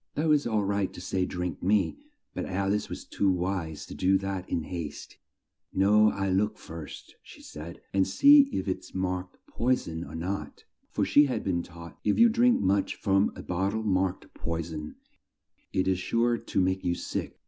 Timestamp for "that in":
4.17-4.63